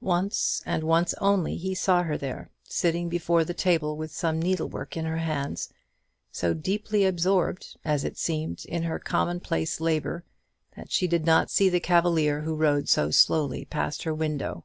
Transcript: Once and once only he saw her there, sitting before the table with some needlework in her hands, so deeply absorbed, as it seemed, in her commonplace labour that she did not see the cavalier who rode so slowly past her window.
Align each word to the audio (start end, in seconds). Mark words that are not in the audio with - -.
Once 0.00 0.60
and 0.66 0.82
once 0.82 1.14
only 1.20 1.54
he 1.56 1.72
saw 1.72 2.02
her 2.02 2.18
there, 2.18 2.50
sitting 2.64 3.08
before 3.08 3.44
the 3.44 3.54
table 3.54 3.96
with 3.96 4.10
some 4.10 4.42
needlework 4.42 4.96
in 4.96 5.04
her 5.04 5.18
hands, 5.18 5.68
so 6.32 6.52
deeply 6.52 7.04
absorbed, 7.04 7.76
as 7.84 8.02
it 8.02 8.18
seemed, 8.18 8.64
in 8.64 8.82
her 8.82 8.98
commonplace 8.98 9.80
labour 9.80 10.24
that 10.74 10.90
she 10.90 11.06
did 11.06 11.24
not 11.24 11.48
see 11.48 11.68
the 11.68 11.78
cavalier 11.78 12.40
who 12.40 12.56
rode 12.56 12.88
so 12.88 13.12
slowly 13.12 13.64
past 13.64 14.02
her 14.02 14.12
window. 14.12 14.64